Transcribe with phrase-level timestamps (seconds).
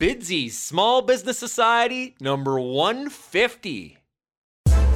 [0.00, 3.98] Bidsy Small Business Society number 150.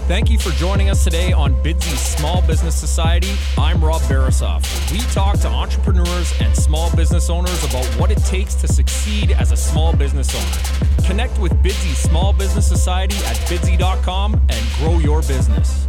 [0.06, 3.34] Thank you for joining us today on Bidsy Small Business Society.
[3.58, 4.62] I'm Rob Barasoff.
[4.92, 9.50] We talk to entrepreneurs and small business owners about what it takes to succeed as
[9.50, 11.04] a small business owner.
[11.04, 15.88] Connect with Bidsy Small Business Society at bidsy.com and grow your business.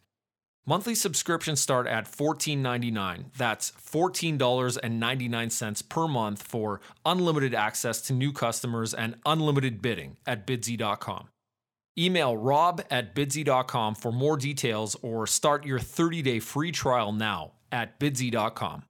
[0.67, 3.25] Monthly subscriptions start at $14.99.
[3.35, 11.29] That's $14.99 per month for unlimited access to new customers and unlimited bidding at bidsy.com.
[11.97, 17.53] Email rob at bidsy.com for more details or start your 30 day free trial now
[17.71, 18.83] at bidsy.com.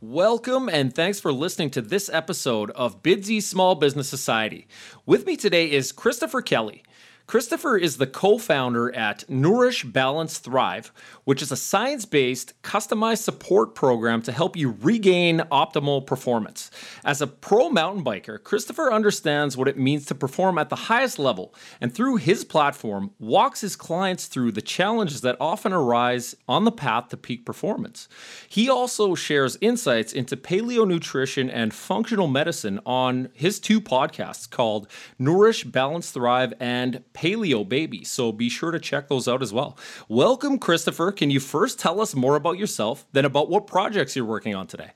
[0.00, 4.66] Welcome and thanks for listening to this episode of Bidsy Small Business Society.
[5.06, 6.82] With me today is Christopher Kelly.
[7.26, 10.92] Christopher is the co founder at Nourish Balance Thrive,
[11.24, 16.70] which is a science based, customized support program to help you regain optimal performance.
[17.02, 21.18] As a pro mountain biker, Christopher understands what it means to perform at the highest
[21.18, 26.64] level, and through his platform, walks his clients through the challenges that often arise on
[26.64, 28.06] the path to peak performance.
[28.46, 34.88] He also shares insights into paleo nutrition and functional medicine on his two podcasts called
[35.18, 39.78] Nourish Balance Thrive and Paleo Baby, so be sure to check those out as well.
[40.08, 41.12] Welcome, Christopher.
[41.12, 44.66] Can you first tell us more about yourself, then about what projects you're working on
[44.66, 44.90] today?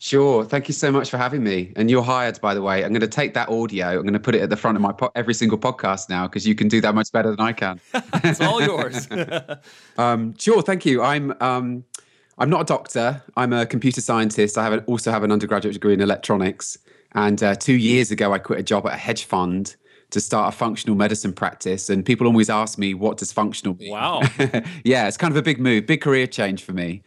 [0.00, 0.44] Sure.
[0.44, 1.72] Thank you so much for having me.
[1.74, 2.84] And you're hired, by the way.
[2.84, 3.96] I'm going to take that audio.
[3.96, 6.28] I'm going to put it at the front of my po- every single podcast now
[6.28, 7.80] because you can do that much better than I can.
[7.94, 9.08] it's all yours.
[9.98, 10.62] um, sure.
[10.62, 11.02] Thank you.
[11.02, 11.84] I'm um,
[12.38, 13.22] I'm not a doctor.
[13.36, 14.56] I'm a computer scientist.
[14.56, 16.78] I have an, also have an undergraduate degree in electronics.
[17.12, 19.74] And uh, two years ago, I quit a job at a hedge fund
[20.10, 21.90] to start a functional medicine practice.
[21.90, 23.90] And people always ask me, what does functional mean?
[23.90, 24.22] Wow.
[24.84, 27.02] yeah, it's kind of a big move, big career change for me.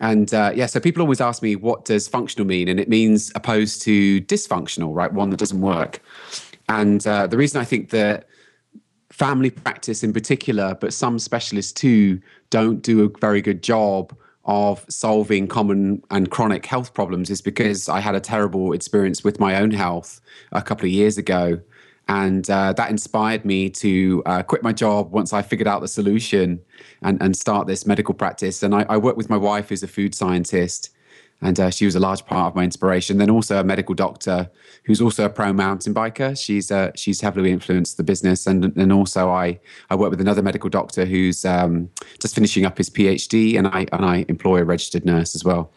[0.00, 2.68] And uh, yeah, so people always ask me, what does functional mean?
[2.68, 5.12] And it means opposed to dysfunctional, right?
[5.12, 6.00] One that doesn't work.
[6.68, 8.26] And uh, the reason I think that
[9.10, 14.84] family practice in particular, but some specialists too, don't do a very good job of
[14.88, 19.56] solving common and chronic health problems is because I had a terrible experience with my
[19.56, 20.20] own health
[20.50, 21.60] a couple of years ago.
[22.12, 25.88] And uh, that inspired me to uh, quit my job once I figured out the
[25.88, 26.60] solution
[27.00, 28.62] and, and start this medical practice.
[28.62, 30.90] And I, I work with my wife, who's a food scientist,
[31.40, 33.16] and uh, she was a large part of my inspiration.
[33.16, 34.50] Then also a medical doctor
[34.84, 36.38] who's also a pro mountain biker.
[36.38, 39.58] She's uh, she's heavily influenced the business, and and also I
[39.88, 41.88] I work with another medical doctor who's um,
[42.20, 45.72] just finishing up his PhD, and I and I employ a registered nurse as well.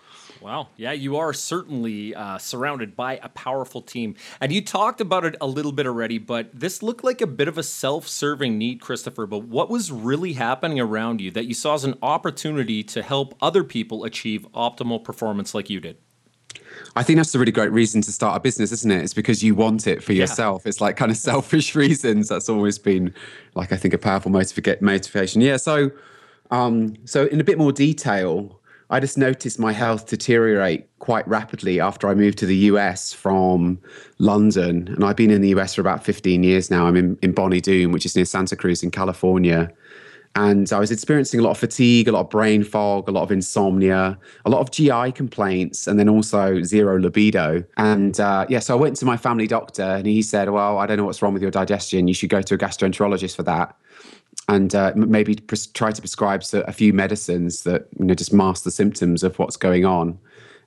[0.46, 0.68] Wow.
[0.78, 4.14] Yeah, you are certainly uh, surrounded by a powerful team.
[4.40, 7.48] And you talked about it a little bit already, but this looked like a bit
[7.48, 9.26] of a self serving need, Christopher.
[9.26, 13.34] But what was really happening around you that you saw as an opportunity to help
[13.42, 15.98] other people achieve optimal performance like you did?
[16.96, 19.04] I think that's a really great reason to start a business, isn't it?
[19.04, 20.22] It's because you want it for yeah.
[20.22, 20.68] yourself.
[20.68, 22.28] It's like kind of selfish reasons.
[22.28, 23.16] That's always been,
[23.56, 25.42] like, I think a powerful motiv- motivation.
[25.42, 25.58] Yeah.
[25.58, 25.90] So,
[26.52, 31.80] um, so in a bit more detail, I just noticed my health deteriorate quite rapidly
[31.80, 33.80] after I moved to the US from
[34.20, 34.88] London.
[34.90, 36.86] And I've been in the US for about 15 years now.
[36.86, 39.72] I'm in, in Bonny Doon, which is near Santa Cruz in California.
[40.38, 43.24] And I was experiencing a lot of fatigue, a lot of brain fog, a lot
[43.24, 47.64] of insomnia, a lot of GI complaints, and then also zero libido.
[47.78, 50.88] And uh, yeah, so I went to my family doctor and he said, Well, I
[50.88, 52.10] don't know what's wrong with your digestion.
[52.10, 53.78] You should go to a gastroenterologist for that
[54.48, 58.64] and uh, maybe pres- try to prescribe a few medicines that you know just mask
[58.64, 60.18] the symptoms of what's going on.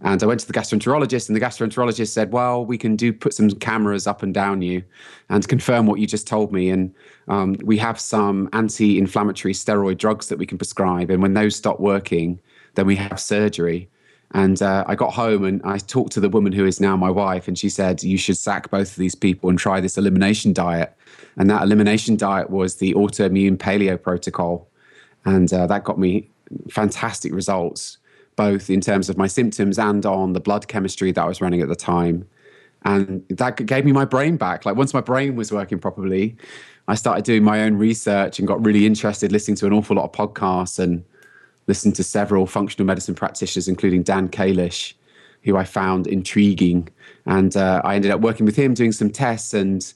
[0.00, 3.34] And I went to the gastroenterologist, and the gastroenterologist said, "Well, we can do put
[3.34, 4.82] some cameras up and down you,
[5.28, 6.70] and confirm what you just told me.
[6.70, 6.94] And
[7.26, 11.10] um, we have some anti-inflammatory steroid drugs that we can prescribe.
[11.10, 12.40] And when those stop working,
[12.74, 13.88] then we have surgery."
[14.32, 17.10] And uh, I got home and I talked to the woman who is now my
[17.10, 20.52] wife, and she said, You should sack both of these people and try this elimination
[20.52, 20.94] diet.
[21.36, 24.68] And that elimination diet was the autoimmune paleo protocol.
[25.24, 26.28] And uh, that got me
[26.70, 27.98] fantastic results,
[28.36, 31.62] both in terms of my symptoms and on the blood chemistry that I was running
[31.62, 32.26] at the time.
[32.84, 34.64] And that gave me my brain back.
[34.64, 36.36] Like once my brain was working properly,
[36.86, 40.04] I started doing my own research and got really interested, listening to an awful lot
[40.04, 41.04] of podcasts and
[41.68, 44.94] listened to several functional medicine practitioners, including Dan Kalish,
[45.44, 46.88] who I found intriguing.
[47.26, 49.92] And uh, I ended up working with him, doing some tests and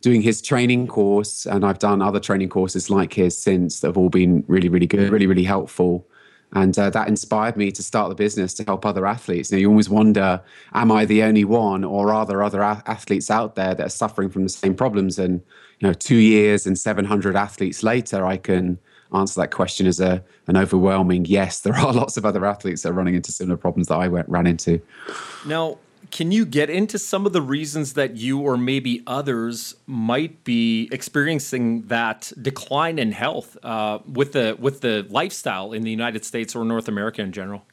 [0.00, 1.44] doing his training course.
[1.44, 4.86] And I've done other training courses like his since that have all been really, really
[4.86, 6.06] good, really, really helpful.
[6.52, 9.50] And uh, that inspired me to start the business to help other athletes.
[9.50, 10.40] You you always wonder,
[10.74, 13.90] am I the only one, or are there other a- athletes out there that are
[13.90, 15.18] suffering from the same problems?
[15.18, 15.42] And
[15.80, 18.78] you know, two years and 700 athletes later, I can
[19.14, 21.60] answer that question as a an overwhelming yes.
[21.60, 24.28] There are lots of other athletes that are running into similar problems that I went,
[24.28, 24.80] ran into.
[25.44, 25.78] Now,
[26.10, 30.88] can you get into some of the reasons that you or maybe others might be
[30.92, 36.54] experiencing that decline in health uh, with the with the lifestyle in the United States
[36.54, 37.64] or North America in general?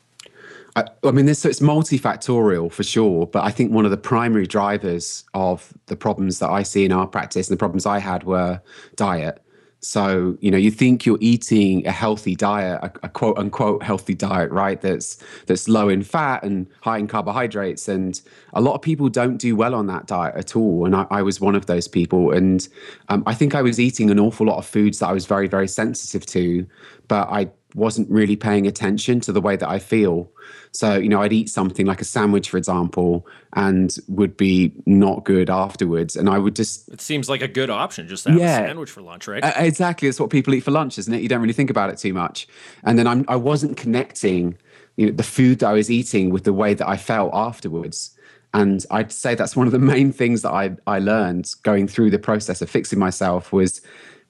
[0.75, 3.97] I, I mean, this, so it's multifactorial for sure, but I think one of the
[3.97, 7.99] primary drivers of the problems that I see in our practice and the problems I
[7.99, 8.59] had were
[8.95, 9.42] diet.
[9.83, 14.15] So, you know, you think you're eating a healthy diet, a, a, quote unquote healthy
[14.15, 14.79] diet, right?
[14.79, 17.89] That's that's low in fat and high in carbohydrates.
[17.89, 18.19] And
[18.53, 20.85] a lot of people don't do well on that diet at all.
[20.85, 22.31] And I, I was one of those people.
[22.31, 22.65] And
[23.09, 25.47] um, I think I was eating an awful lot of foods that I was very,
[25.47, 26.65] very sensitive to,
[27.09, 30.31] but I wasn't really paying attention to the way that I feel.
[30.71, 35.23] So, you know, I'd eat something like a sandwich, for example, and would be not
[35.23, 36.15] good afterwards.
[36.15, 36.89] And I would just.
[36.89, 39.43] It seems like a good option just to have yeah, a sandwich for lunch, right?
[39.43, 40.07] Uh, exactly.
[40.07, 41.21] It's what people eat for lunch, isn't it?
[41.21, 42.47] You don't really think about it too much.
[42.83, 44.57] And then I'm, I wasn't connecting
[44.95, 48.17] you know, the food that I was eating with the way that I felt afterwards.
[48.53, 52.11] And I'd say that's one of the main things that I, I learned going through
[52.11, 53.81] the process of fixing myself was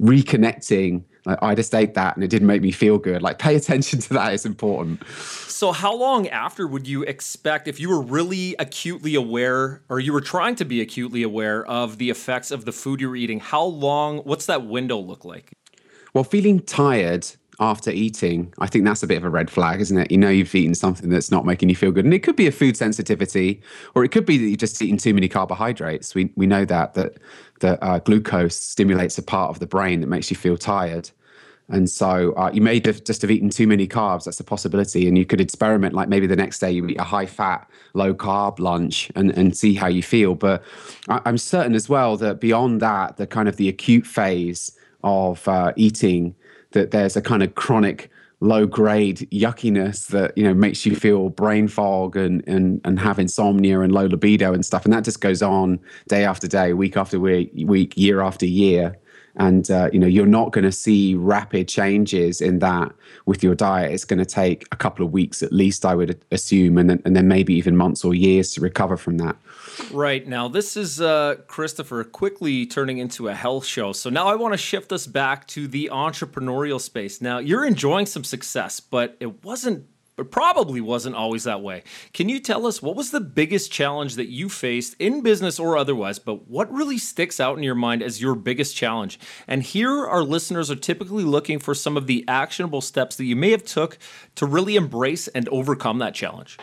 [0.02, 3.22] reconnecting I just ate that and it didn't make me feel good.
[3.22, 4.34] Like, pay attention to that.
[4.34, 5.08] It's important.
[5.08, 10.12] So, how long after would you expect, if you were really acutely aware or you
[10.12, 13.64] were trying to be acutely aware of the effects of the food you're eating, how
[13.64, 15.52] long, what's that window look like?
[16.14, 19.98] Well, feeling tired after eating, I think that's a bit of a red flag, isn't
[19.98, 20.12] it?
[20.12, 22.48] You know, you've eaten something that's not making you feel good, and it could be
[22.48, 23.62] a food sensitivity,
[23.96, 26.16] or it could be that you're just eating too many carbohydrates.
[26.16, 27.18] We we know that that
[27.60, 31.10] that uh, glucose stimulates a part of the brain that makes you feel tired.
[31.70, 34.26] And so uh, you may have just have eaten too many carbs.
[34.26, 35.08] That's a possibility.
[35.08, 38.14] And you could experiment, like maybe the next day you eat a high fat, low
[38.14, 40.36] carb lunch and, and see how you feel.
[40.36, 40.62] But
[41.08, 45.48] I, am certain as well that beyond that, the kind of the acute phase of
[45.48, 46.36] uh, eating,
[46.74, 51.30] that there's a kind of chronic low grade yuckiness that you know makes you feel
[51.30, 54.84] brain fog and and and have insomnia and low libido and stuff.
[54.84, 58.98] And that just goes on day after day week after week week year after year
[59.36, 62.92] and uh, you know you're not going to see rapid changes in that
[63.26, 63.92] with your diet.
[63.92, 67.02] It's going to take a couple of weeks at least i would assume and then,
[67.06, 69.36] and then maybe even months or years to recover from that.
[69.92, 70.28] Right.
[70.28, 73.94] Now this is uh, christopher quickly turning into a health show.
[73.94, 77.22] So now i want to shift us back to the entrepreneurial space.
[77.22, 81.84] Now you're enjoying some success but it wasn't but probably wasn't always that way.
[82.14, 85.78] Can you tell us what was the biggest challenge that you faced in business or
[85.78, 89.20] otherwise, but what really sticks out in your mind as your biggest challenge?
[89.48, 93.36] And here our listeners are typically looking for some of the actionable steps that you
[93.36, 93.98] may have took
[94.36, 96.58] to really embrace and overcome that challenge.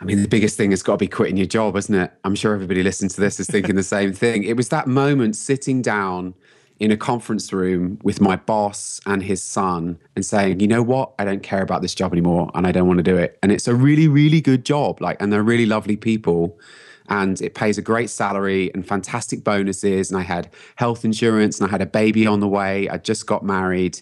[0.00, 2.12] I mean, the biggest thing has got to be quitting your job, isn't it?
[2.22, 4.44] I'm sure everybody listening to this is thinking the same thing.
[4.44, 6.34] It was that moment sitting down
[6.80, 11.12] in a conference room with my boss and his son and saying, you know what,
[11.18, 13.38] I don't care about this job anymore and I don't want to do it.
[13.42, 15.00] And it's a really, really good job.
[15.00, 16.58] Like, and they're really lovely people.
[17.08, 20.10] And it pays a great salary and fantastic bonuses.
[20.10, 22.88] And I had health insurance and I had a baby on the way.
[22.88, 24.00] I just got married.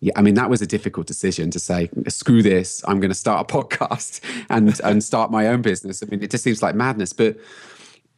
[0.00, 3.16] Yeah, I mean that was a difficult decision to say, screw this, I'm going to
[3.16, 6.02] start a podcast and and start my own business.
[6.02, 7.36] I mean, it just seems like madness, but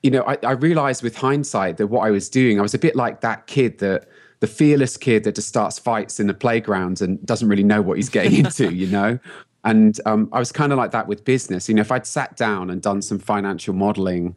[0.02, 2.78] you know, I, I realized with hindsight that what I was doing, I was a
[2.78, 4.08] bit like that kid that
[4.40, 7.98] the fearless kid that just starts fights in the playground and doesn't really know what
[7.98, 9.18] he's getting into, you know?
[9.64, 11.68] And um, I was kind of like that with business.
[11.68, 14.34] You know, if I'd sat down and done some financial modeling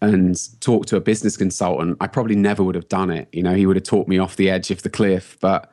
[0.00, 3.28] and talked to a business consultant, I probably never would have done it.
[3.30, 5.38] You know, he would have talked me off the edge of the cliff.
[5.40, 5.70] But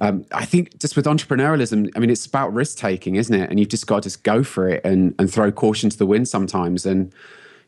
[0.00, 3.50] um, I think just with entrepreneurialism, I mean, it's about risk taking, isn't it?
[3.50, 6.06] And you've just got to just go for it and, and throw caution to the
[6.06, 6.86] wind sometimes.
[6.86, 7.12] And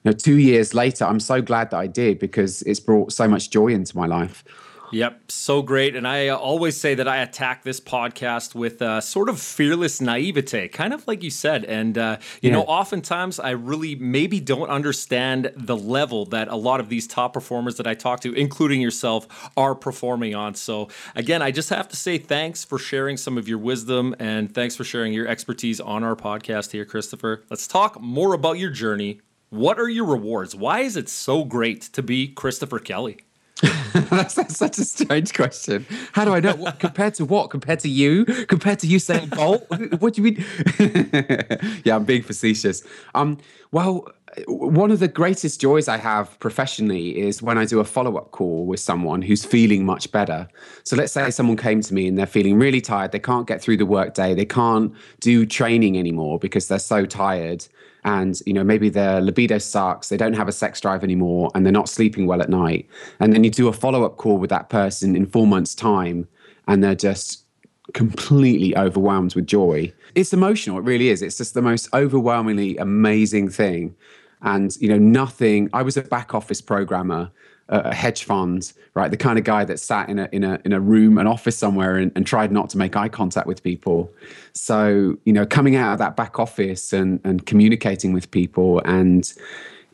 [0.06, 3.50] know, two years later, I'm so glad that I did because it's brought so much
[3.50, 4.44] joy into my life.
[4.92, 5.96] Yep, so great.
[5.96, 10.00] And I uh, always say that I attack this podcast with uh, sort of fearless
[10.00, 11.64] naivete, kind of like you said.
[11.64, 12.56] And, uh, you yeah.
[12.56, 17.32] know, oftentimes I really maybe don't understand the level that a lot of these top
[17.32, 20.54] performers that I talk to, including yourself, are performing on.
[20.54, 24.54] So, again, I just have to say thanks for sharing some of your wisdom and
[24.54, 27.42] thanks for sharing your expertise on our podcast here, Christopher.
[27.50, 29.20] Let's talk more about your journey.
[29.56, 30.54] What are your rewards?
[30.54, 33.16] Why is it so great to be Christopher Kelly?
[33.94, 35.86] that's, that's, such a strange question.
[36.12, 36.54] How do I know?
[36.54, 37.48] What, compared to what?
[37.48, 38.26] Compared to you?
[38.26, 39.66] Compared to Usain Bolt?
[39.98, 41.80] what do you mean?
[41.84, 42.82] yeah, I'm being facetious.
[43.14, 43.38] Um,
[43.70, 44.06] well,
[44.46, 48.32] one of the greatest joys I have professionally is when I do a follow up
[48.32, 50.48] call with someone who's feeling much better.
[50.84, 53.12] So let's say someone came to me and they're feeling really tired.
[53.12, 54.34] They can't get through the workday.
[54.34, 57.66] They can't do training anymore because they're so tired
[58.06, 61.66] and you know maybe their libido sucks they don't have a sex drive anymore and
[61.66, 62.88] they're not sleeping well at night.
[63.20, 66.26] And then you do a follow-up call with that person in four months time
[66.68, 67.44] and they're just
[67.92, 69.92] completely overwhelmed with joy.
[70.14, 71.20] It's emotional it really is.
[71.20, 73.94] It's just the most overwhelmingly amazing thing.
[74.42, 77.30] And you know nothing i was a back office programmer
[77.68, 79.10] a hedge fund, right?
[79.10, 81.56] The kind of guy that sat in a in a in a room, an office
[81.56, 84.12] somewhere, and, and tried not to make eye contact with people.
[84.52, 89.32] So you know, coming out of that back office and and communicating with people and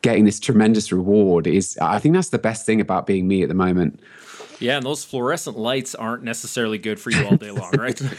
[0.02, 3.49] getting this tremendous reward is, I think that's the best thing about being me at
[3.49, 4.00] the moment.
[4.59, 8.00] Yeah, and those fluorescent lights aren't necessarily good for you all day long, right?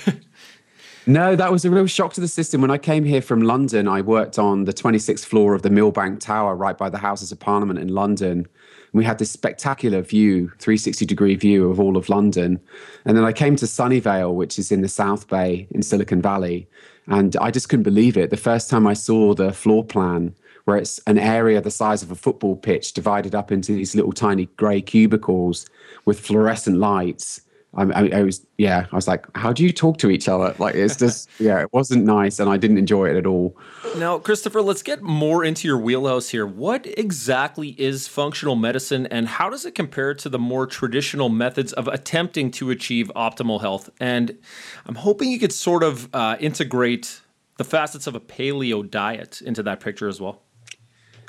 [1.06, 2.62] No, that was a real shock to the system.
[2.62, 6.22] When I came here from London, I worked on the 26th floor of the Millbank
[6.22, 8.48] Tower, right by the Houses of Parliament in London
[8.94, 12.60] we had this spectacular view, 360 degree view of all of London.
[13.06, 16.68] And then I came to Sunnyvale, which is in the South Bay in Silicon Valley.
[17.08, 18.30] And I just couldn't believe it.
[18.30, 20.36] The first time I saw the floor plan,
[20.66, 24.14] where it's an area the size of a football pitch divided up into these little
[24.14, 25.66] tiny grey cubicles
[26.06, 27.42] with fluorescent lights.
[27.76, 30.56] I, I, I, was, yeah, I was like, how do you talk to each other?
[30.60, 33.58] Like, it's just, yeah, it wasn't nice and I didn't enjoy it at all.
[33.98, 36.46] Now, Christopher, let's get more into your wheelhouse here.
[36.46, 41.74] What exactly is functional medicine and how does it compare to the more traditional methods
[41.74, 43.90] of attempting to achieve optimal health?
[44.00, 44.38] And
[44.86, 47.22] I'm hoping you could sort of uh, integrate
[47.58, 50.42] the facets of a paleo diet into that picture as well.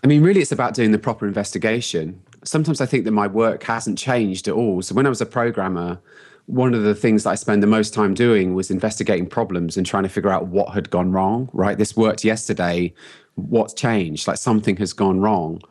[0.02, 2.22] I mean, really, it's about doing the proper investigation.
[2.44, 4.82] Sometimes I think that my work hasn't changed at all.
[4.82, 5.98] So when I was a programmer,
[6.46, 9.86] one of the things that I spend the most time doing was investigating problems and
[9.86, 11.78] trying to figure out what had gone wrong, right?
[11.78, 12.92] This worked yesterday.
[13.36, 14.28] What's changed?
[14.28, 15.62] Like something has gone wrong.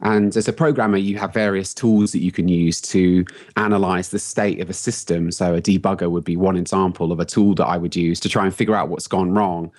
[0.00, 3.24] And as a programmer, you have various tools that you can use to
[3.56, 5.30] analyze the state of a system.
[5.30, 8.28] So a debugger would be one example of a tool that I would use to
[8.28, 9.72] try and figure out what's gone wrong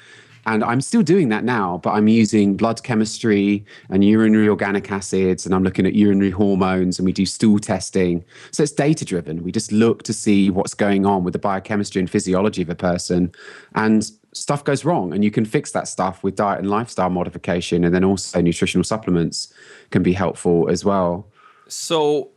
[0.45, 5.45] and I'm still doing that now, but I'm using blood chemistry and urinary organic acids,
[5.45, 8.23] and I'm looking at urinary hormones, and we do stool testing.
[8.51, 9.43] So it's data driven.
[9.43, 12.75] We just look to see what's going on with the biochemistry and physiology of a
[12.75, 13.31] person.
[13.75, 17.83] And stuff goes wrong, and you can fix that stuff with diet and lifestyle modification.
[17.83, 19.53] And then also nutritional supplements
[19.91, 21.27] can be helpful as well.
[21.67, 22.31] So,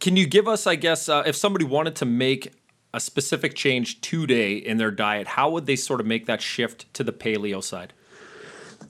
[0.00, 2.52] can you give us, I guess, uh, if somebody wanted to make
[2.98, 6.92] a specific change today in their diet, how would they sort of make that shift
[6.94, 7.92] to the paleo side?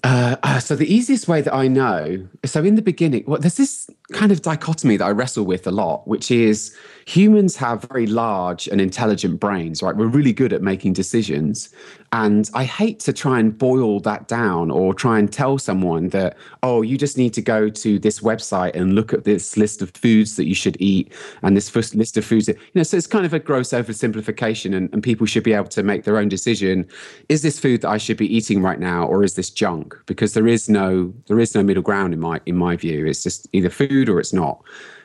[0.02, 3.58] Uh, uh, so the easiest way that I know, so in the beginning, well, there's
[3.58, 6.74] this kind of dichotomy that I wrestle with a lot, which is
[7.04, 9.96] humans have very large and intelligent brains, right?
[9.96, 11.68] We're really good at making decisions.
[12.12, 16.38] And I hate to try and boil that down or try and tell someone that,
[16.62, 19.90] oh, you just need to go to this website and look at this list of
[19.90, 21.12] foods that you should eat
[21.42, 23.70] and this first list of foods that, you know, so it's kind of a gross
[23.70, 26.86] oversimplification and, and people should be able to make their own decision.
[27.28, 29.94] Is this food that I should be eating right now or is this junk?
[30.06, 33.06] Because there is no there is no middle ground in my in my view.
[33.06, 34.62] It's just either food or it's not.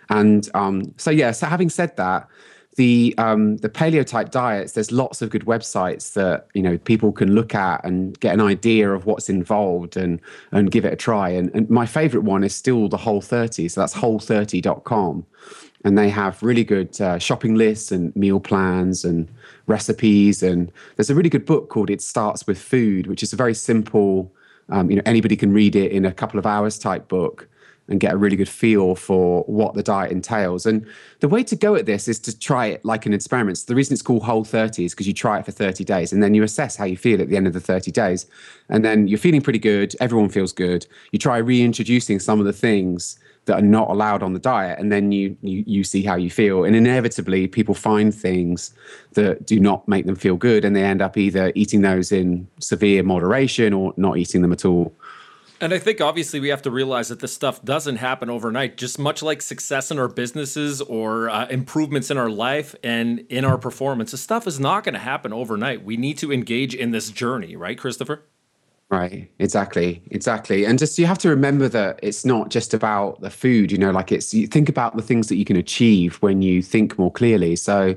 [0.09, 2.27] And um, so yeah, so having said that,
[2.75, 7.11] the um, the paleo type diets, there's lots of good websites that you know people
[7.11, 10.19] can look at and get an idea of what's involved and
[10.51, 11.29] and give it a try.
[11.29, 13.69] And, and my favorite one is still the Whole 30.
[13.69, 15.25] So that's whole30.com.
[15.85, 19.27] And they have really good uh, shopping lists and meal plans and
[19.67, 20.41] recipes.
[20.41, 23.53] And there's a really good book called It Starts with Food, which is a very
[23.53, 24.31] simple,
[24.69, 27.49] um, you know, anybody can read it in a couple of hours type book
[27.89, 30.65] and get a really good feel for what the diet entails.
[30.65, 30.85] And
[31.19, 33.57] the way to go at this is to try it like an experiment.
[33.57, 36.13] So the reason it's called Whole 30 is because you try it for 30 days
[36.13, 38.25] and then you assess how you feel at the end of the 30 days.
[38.69, 40.87] And then you're feeling pretty good, everyone feels good.
[41.11, 44.91] You try reintroducing some of the things that are not allowed on the diet and
[44.91, 48.73] then you, you you see how you feel and inevitably people find things
[49.13, 52.47] that do not make them feel good and they end up either eating those in
[52.59, 54.95] severe moderation or not eating them at all
[55.63, 58.75] And I think obviously we have to realize that this stuff doesn't happen overnight.
[58.75, 63.45] Just much like success in our businesses or uh, improvements in our life and in
[63.45, 65.81] our performance, this stuff is not going to happen overnight.
[65.81, 68.23] We need to engage in this journey, right, Christopher?
[68.93, 70.65] Right, exactly, exactly.
[70.65, 73.89] And just you have to remember that it's not just about the food, you know,
[73.89, 77.11] like it's you think about the things that you can achieve when you think more
[77.11, 77.55] clearly.
[77.55, 77.95] So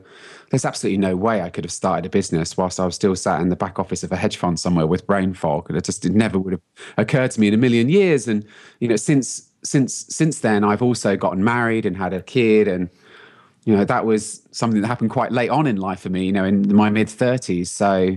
[0.50, 3.42] there's absolutely no way I could have started a business whilst I was still sat
[3.42, 5.70] in the back office of a hedge fund somewhere with brain fog.
[5.70, 6.62] It just it never would have
[6.96, 8.26] occurred to me in a million years.
[8.26, 8.46] And
[8.80, 12.88] you know, since since since then, I've also gotten married and had a kid, and
[13.64, 16.24] you know, that was something that happened quite late on in life for me.
[16.26, 17.70] You know, in my mid thirties.
[17.70, 18.16] So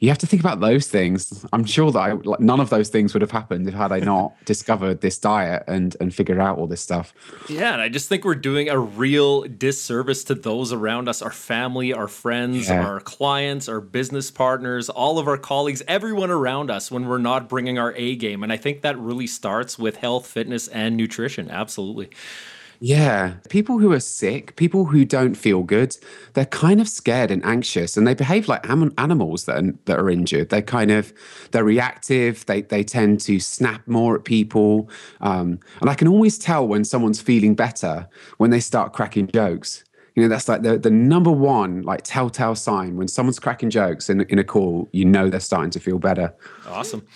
[0.00, 1.44] you have to think about those things.
[1.52, 3.98] I'm sure that I, like, none of those things would have happened if had I
[3.98, 7.12] not discovered this diet and and figured out all this stuff.
[7.48, 11.32] Yeah, and I just think we're doing a real disservice to those around us, our
[11.32, 12.86] family, our friends, yeah.
[12.86, 17.48] our clients, our business partners, all of our colleagues, everyone around us when we're not
[17.48, 18.44] bringing our A game.
[18.44, 21.50] And I think that really starts with health, fitness, and nutrition.
[21.50, 22.10] Absolutely.
[22.80, 23.34] Yeah.
[23.48, 25.96] People who are sick, people who don't feel good,
[26.34, 29.98] they're kind of scared and anxious and they behave like am- animals that are, that
[29.98, 30.50] are injured.
[30.50, 31.12] They're kind of,
[31.50, 32.46] they're reactive.
[32.46, 34.88] They, they tend to snap more at people.
[35.20, 39.84] Um, and I can always tell when someone's feeling better when they start cracking jokes.
[40.14, 44.10] You know, that's like the, the number one like telltale sign when someone's cracking jokes
[44.10, 46.34] in, in a call, you know they're starting to feel better.
[46.66, 47.06] Awesome.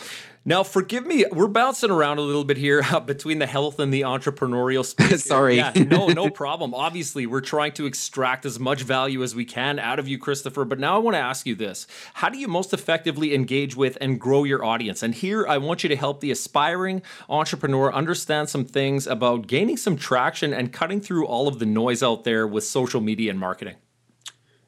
[0.45, 3.95] Now, forgive me, we're bouncing around a little bit here uh, between the health and
[3.95, 5.25] the entrepreneurial space.
[5.29, 5.59] Sorry.
[5.59, 6.75] Yeah, no, no problem.
[6.75, 10.65] Obviously, we're trying to extract as much value as we can out of you, Christopher.
[10.65, 13.97] But now I want to ask you this How do you most effectively engage with
[14.01, 15.05] and grow your audience?
[15.05, 19.77] And here I want you to help the aspiring entrepreneur understand some things about gaining
[19.77, 23.39] some traction and cutting through all of the noise out there with social media and
[23.39, 23.77] marketing.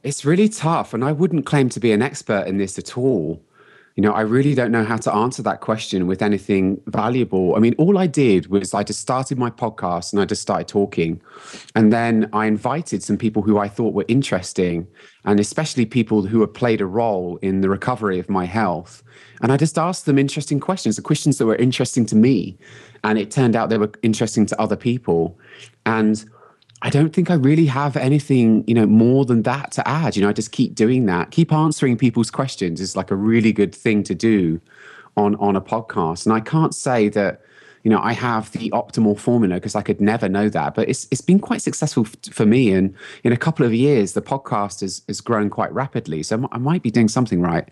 [0.05, 0.95] It's really tough.
[0.95, 3.43] And I wouldn't claim to be an expert in this at all
[3.97, 7.55] you know, I really don't know how to answer that question with anything valuable.
[7.55, 10.67] I mean, all I did was I just started my podcast and I just started
[10.67, 11.21] talking.
[11.77, 14.89] And then I invited some people who I thought were interesting,
[15.25, 19.05] and especially people who had played a role in the recovery of my health.
[19.43, 22.59] And I just asked them interesting questions, the questions that were interesting to me.
[23.05, 25.39] And it turned out they were interesting to other people.
[25.87, 26.25] And
[26.85, 30.17] I don't think I really have anything, you know, more than that to add.
[30.17, 31.31] You know, I just keep doing that.
[31.31, 34.61] Keep answering people's questions is like a really good thing to do
[35.17, 36.27] on on a podcast.
[36.27, 37.41] And I can't say that,
[37.85, 40.75] you know, I have the optimal formula because I could never know that.
[40.75, 42.71] But it's it's been quite successful f- for me.
[42.75, 46.23] And in a couple of years, the podcast has has grown quite rapidly.
[46.23, 47.67] So I might be doing something right.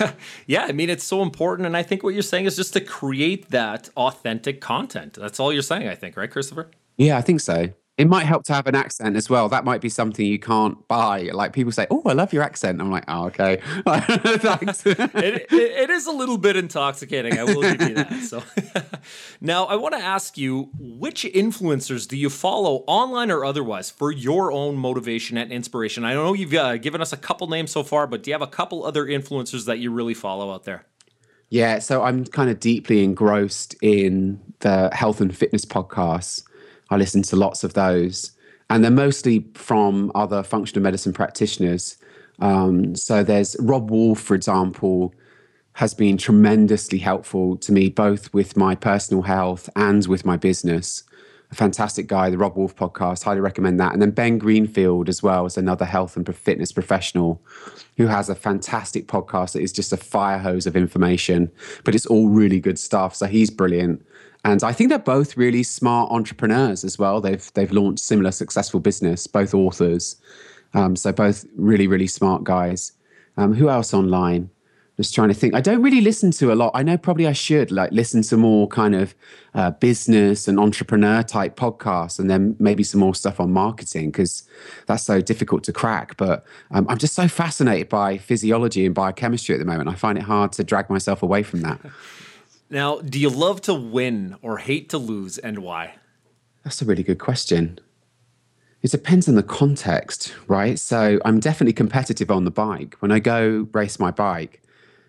[0.46, 1.64] yeah, I mean, it's so important.
[1.64, 5.14] And I think what you're saying is just to create that authentic content.
[5.14, 6.68] That's all you're saying, I think, right, Christopher?
[6.98, 7.72] Yeah, I think so.
[7.98, 9.48] It might help to have an accent as well.
[9.48, 11.30] That might be something you can't buy.
[11.34, 15.52] Like people say, "Oh, I love your accent." I'm like, "Oh, okay, thanks." it, it,
[15.52, 17.36] it is a little bit intoxicating.
[17.36, 18.22] I will give you that.
[18.22, 18.44] So,
[19.40, 24.12] now I want to ask you, which influencers do you follow online or otherwise for
[24.12, 26.04] your own motivation and inspiration?
[26.04, 28.42] I know you've uh, given us a couple names so far, but do you have
[28.42, 30.86] a couple other influencers that you really follow out there?
[31.50, 36.42] Yeah, so I'm kind of deeply engrossed in the health and fitness podcasts.
[36.90, 38.32] I listen to lots of those,
[38.70, 41.96] and they're mostly from other functional medicine practitioners.
[42.38, 45.14] Um, so there's Robb Wolf, for example,
[45.74, 51.04] has been tremendously helpful to me both with my personal health and with my business.
[51.50, 53.92] A fantastic guy, the Robb Wolf podcast, highly recommend that.
[53.92, 57.42] And then Ben Greenfield as well is another health and fitness professional
[57.96, 61.50] who has a fantastic podcast that is just a fire hose of information,
[61.84, 63.14] but it's all really good stuff.
[63.14, 64.04] So he's brilliant.
[64.44, 67.20] And I think they're both really smart entrepreneurs as well.
[67.20, 70.16] They've they've launched similar successful business, both authors.
[70.74, 72.92] Um, so both really really smart guys.
[73.36, 74.50] Um, who else online?
[74.98, 75.54] Just trying to think.
[75.54, 76.72] I don't really listen to a lot.
[76.74, 79.14] I know probably I should like listen to more kind of
[79.54, 84.42] uh, business and entrepreneur type podcasts, and then maybe some more stuff on marketing because
[84.86, 86.16] that's so difficult to crack.
[86.16, 89.88] But um, I'm just so fascinated by physiology and biochemistry at the moment.
[89.88, 91.80] I find it hard to drag myself away from that.
[92.70, 95.94] Now, do you love to win or hate to lose, and why?
[96.64, 97.80] That's a really good question.
[98.82, 100.78] It depends on the context, right?
[100.78, 102.96] So I'm definitely competitive on the bike.
[103.00, 104.62] When I go race my bike,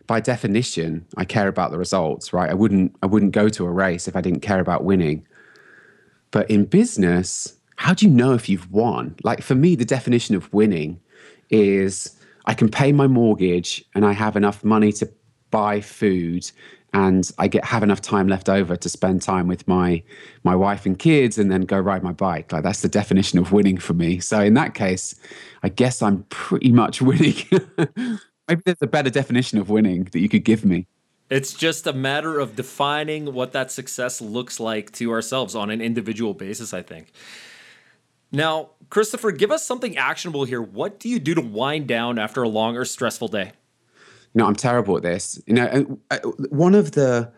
[0.10, 2.50] by definition, I care about the results, right?
[2.50, 5.24] I wouldn't I wouldn't go to a race if I didn't care about winning.
[6.32, 9.15] But in business, how do you know if you've won?
[9.24, 11.00] Like for me, the definition of winning
[11.52, 15.08] is I can pay my mortgage and I have enough money to
[15.52, 16.50] buy food
[16.91, 20.02] and I get have enough time left over to spend time with my
[20.43, 22.52] my wife and kids and then go ride my bike.
[22.52, 24.19] Like that's the definition of winning for me.
[24.22, 25.13] So in that case,
[25.62, 27.36] I guess I'm pretty much winning.
[28.50, 30.88] Maybe there's a better definition of winning that you could give me.
[31.30, 35.80] It's just a matter of defining what that success looks like to ourselves on an
[35.80, 37.12] individual basis, I think.
[38.32, 40.62] Now, Christopher, give us something actionable here.
[40.62, 43.52] What do you do to wind down after a long or stressful day?
[44.34, 45.40] You know, I'm terrible at this.
[45.46, 46.18] You know, uh,
[46.50, 47.32] one of the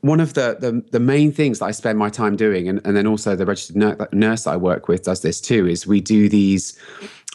[0.00, 2.94] one of the, the, the main things that I spend my time doing, and, and
[2.94, 6.78] then also the registered nurse I work with does this too, is we do these.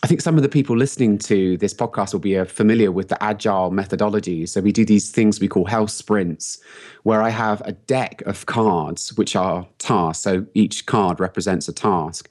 [0.02, 3.10] I think some of the people listening to this podcast will be uh, familiar with
[3.10, 4.46] the agile methodology.
[4.46, 6.58] So we do these things we call health sprints,
[7.04, 10.24] where I have a deck of cards which are tasks.
[10.24, 12.30] So each card represents a task.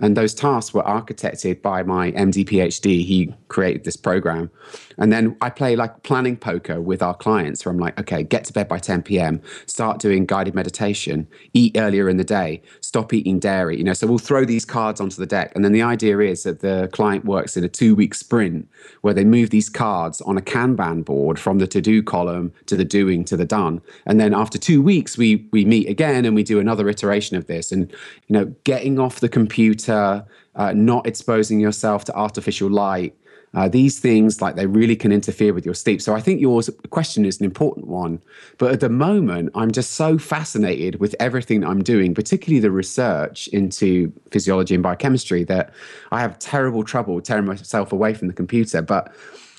[0.00, 3.04] And those tasks were architected by my MD PhD.
[3.04, 4.50] He created this program.
[4.98, 8.44] And then I play like planning poker with our clients where I'm like, okay, get
[8.44, 13.12] to bed by 10 p.m., start doing guided meditation, eat earlier in the day, stop
[13.12, 13.76] eating dairy.
[13.76, 15.52] You know, so we'll throw these cards onto the deck.
[15.54, 18.68] And then the idea is that the client works in a two week sprint
[19.02, 22.76] where they move these cards on a Kanban board from the to do column to
[22.76, 23.80] the doing to the done.
[24.06, 27.46] And then after two weeks, we we meet again and we do another iteration of
[27.46, 27.72] this.
[27.72, 27.90] And,
[28.26, 33.14] you know, getting off the computer uh, not exposing yourself to artificial light.
[33.52, 36.00] Uh, these things, like they really can interfere with your sleep.
[36.00, 38.22] So I think your question is an important one.
[38.58, 43.48] But at the moment, I'm just so fascinated with everything I'm doing, particularly the research
[43.48, 45.74] into physiology and biochemistry, that
[46.12, 48.82] I have terrible trouble tearing myself away from the computer.
[48.82, 49.12] But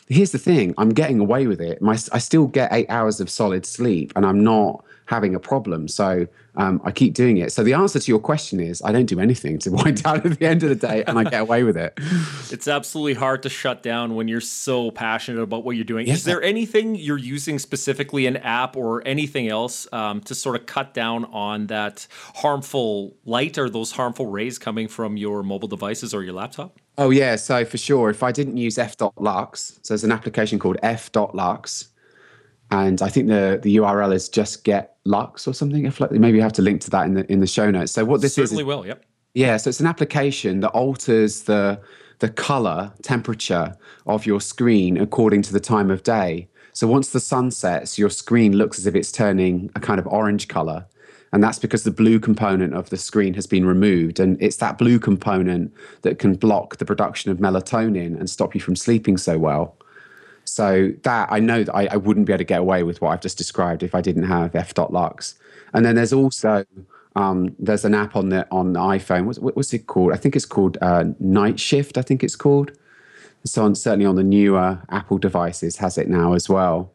[0.08, 1.82] here's the thing I'm getting away with it.
[1.82, 5.88] My, I still get eight hours of solid sleep, and I'm not having a problem.
[5.88, 7.52] So um, I keep doing it.
[7.52, 10.40] So the answer to your question is I don't do anything to wind down at
[10.40, 11.98] the end of the day and I get away with it.
[12.52, 16.08] It's absolutely hard to shut down when you're so passionate about what you're doing.
[16.08, 20.66] Is there anything you're using specifically, an app or anything else, um, to sort of
[20.66, 26.14] cut down on that harmful light or those harmful rays coming from your mobile devices
[26.14, 26.78] or your laptop?
[26.98, 27.38] Oh, yeah.
[27.38, 31.92] So for sure, if I didn't use f.lux, so there's an application called f.lux
[32.72, 35.86] and I think the the URL is just get Lux or something.
[35.86, 37.92] If like, maybe you have to link to that in the in the show notes.
[37.92, 38.86] So what this is certainly is, will.
[38.86, 39.06] Yep.
[39.34, 41.80] Yeah, so it's an application that alters the
[42.20, 46.48] the color temperature of your screen according to the time of day.
[46.74, 50.08] So once the sun sets, your screen looks as if it's turning a kind of
[50.08, 50.86] orange color.
[51.34, 54.20] And that's because the blue component of the screen has been removed.
[54.20, 58.62] And it's that blue component that can block the production of melatonin and stop you
[58.62, 59.78] from sleeping so well.
[60.52, 63.12] So that I know that I, I, wouldn't be able to get away with what
[63.12, 65.36] I've just described if I didn't have f.lux.
[65.74, 66.66] And then there's also
[67.16, 69.28] um, there's an app on the on the iPhone.
[69.28, 70.12] What's, what's it called?
[70.12, 71.98] I think it's called uh, Night Shift.
[71.98, 72.74] I think it's called.
[73.46, 76.92] So on, certainly on the newer Apple devices has it now as well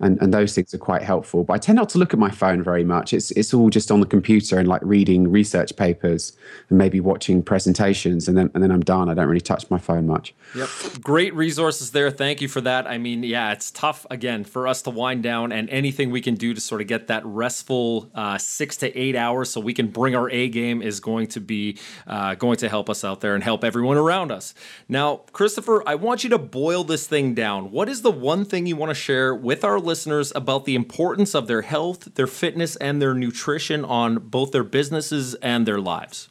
[0.00, 1.44] and, and those things are quite helpful.
[1.44, 3.12] But I tend not to look at my phone very much.
[3.12, 6.36] It's it's all just on the computer and like reading research papers
[6.68, 9.08] and maybe watching presentations, and then and then I'm done.
[9.08, 10.34] I don't really touch my phone much.
[10.54, 10.68] Yep,
[11.02, 12.10] great resources there.
[12.10, 12.86] Thank you for that.
[12.86, 16.34] I mean, yeah, it's tough again for us to wind down, and anything we can
[16.34, 19.88] do to sort of get that restful uh, six to eight hours, so we can
[19.88, 23.34] bring our A game, is going to be uh, going to help us out there
[23.34, 24.54] and help everyone around us.
[24.88, 27.70] Now, Christopher, I want you to boil this thing down.
[27.70, 31.34] What is the one thing you want to share with our listeners about the importance
[31.34, 36.28] of their health, their fitness, and their nutrition on both their businesses and their lives?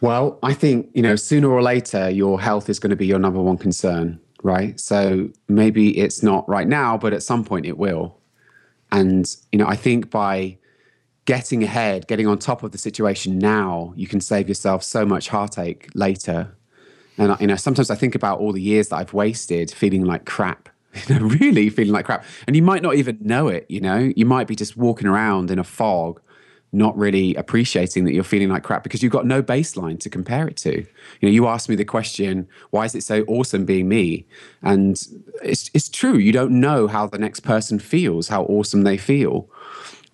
[0.00, 3.18] Well, I think, you know, sooner or later, your health is going to be your
[3.18, 4.78] number one concern, right?
[4.78, 8.06] So maybe it's not right now, but at some point it will.
[8.92, 10.58] And, you know, I think by
[11.24, 15.28] getting ahead, getting on top of the situation now, you can save yourself so much
[15.28, 16.54] heartache later.
[17.16, 20.26] And, you know, sometimes I think about all the years that I've wasted feeling like
[20.26, 20.68] crap
[21.08, 22.24] you know, really feeling like crap.
[22.46, 25.50] And you might not even know it, you know, you might be just walking around
[25.50, 26.20] in a fog,
[26.72, 30.48] not really appreciating that you're feeling like crap because you've got no baseline to compare
[30.48, 30.78] it to.
[30.78, 30.86] You
[31.22, 34.26] know, you asked me the question, why is it so awesome being me?
[34.62, 35.00] And
[35.42, 36.16] it's, it's true.
[36.16, 39.48] You don't know how the next person feels, how awesome they feel.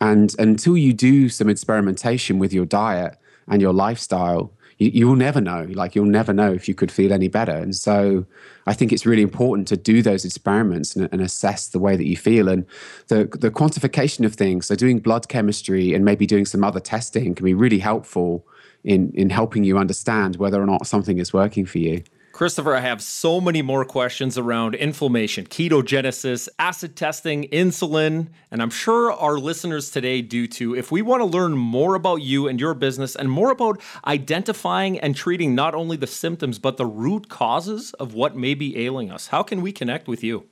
[0.00, 5.40] And until you do some experimentation with your diet and your lifestyle, you, will never
[5.40, 5.66] know.
[5.70, 7.52] Like you'll never know if you could feel any better.
[7.52, 8.24] And so
[8.66, 12.06] I think it's really important to do those experiments and, and, assess the way that
[12.06, 12.64] you feel and
[13.08, 14.66] the the quantification of things.
[14.66, 18.46] So doing blood chemistry and maybe doing some other testing can be really helpful
[18.82, 22.02] in in helping you understand whether or not something is working for you.
[22.40, 28.70] Christopher, I have so many more questions around inflammation, ketogenesis, acid testing, insulin, and I'm
[28.70, 30.74] sure our listeners today do too.
[30.74, 34.98] If we want to learn more about you and your business and more about identifying
[34.98, 39.10] and treating not only the symptoms, but the root causes of what may be ailing
[39.10, 40.46] us, how can we connect with you?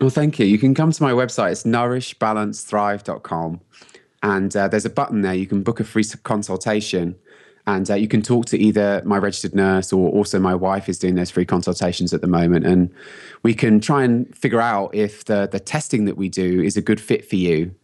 [0.00, 0.46] Well, thank you.
[0.46, 1.52] You can come to my website.
[1.52, 3.60] It's nourishbalancethrive.com.
[4.24, 5.34] And uh, there's a button there.
[5.34, 7.14] You can book a free consultation
[7.66, 10.98] And uh, you can talk to either my registered nurse or also my wife is
[10.98, 12.66] doing those free consultations at the moment.
[12.66, 12.92] And
[13.42, 16.82] we can try and figure out if the, the testing that we do is a
[16.82, 17.74] good fit for you.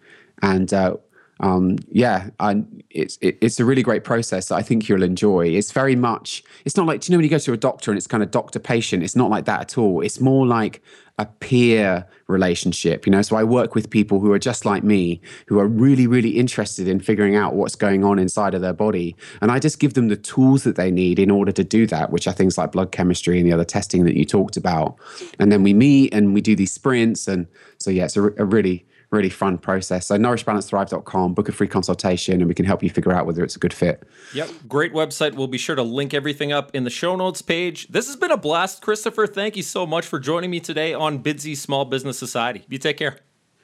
[0.42, 0.96] And uh,
[1.40, 5.46] um, yeah, I, it's it, it's a really great process that I think you'll enjoy.
[5.48, 6.42] It's very much.
[6.64, 8.22] It's not like do you know when you go to a doctor and it's kind
[8.22, 9.02] of doctor patient.
[9.02, 10.00] It's not like that at all.
[10.00, 10.82] It's more like
[11.16, 13.06] a peer relationship.
[13.06, 16.08] You know, so I work with people who are just like me, who are really
[16.08, 19.78] really interested in figuring out what's going on inside of their body, and I just
[19.78, 22.58] give them the tools that they need in order to do that, which are things
[22.58, 24.96] like blood chemistry and the other testing that you talked about.
[25.38, 27.46] And then we meet and we do these sprints, and
[27.78, 30.06] so yeah, it's a, a really really fun process.
[30.06, 33.56] So nourishbalancethrive.com, book a free consultation and we can help you figure out whether it's
[33.56, 34.02] a good fit.
[34.34, 34.50] Yep.
[34.68, 35.34] Great website.
[35.34, 37.88] We'll be sure to link everything up in the show notes page.
[37.88, 39.26] This has been a blast, Christopher.
[39.26, 42.64] Thank you so much for joining me today on Bidsy Small Business Society.
[42.68, 43.18] You take care.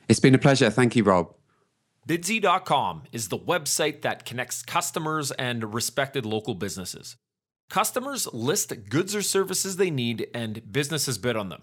[0.08, 0.70] It's been a pleasure.
[0.70, 1.34] Thank you, Rob.
[2.08, 7.16] Bidsy.com is the website that connects customers and respected local businesses.
[7.70, 11.62] Customers list goods or services they need, and businesses bid on them.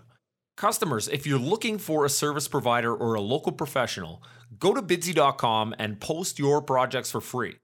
[0.62, 4.22] Customers, if you're looking for a service provider or a local professional,
[4.60, 7.56] go to bidsy.com and post your projects for free.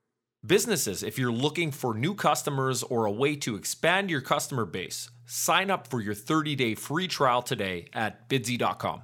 [0.44, 5.12] Businesses, if you're looking for new customers or a way to expand your customer base,
[5.28, 9.04] sign up for your 30 day free trial today at bidsy.com.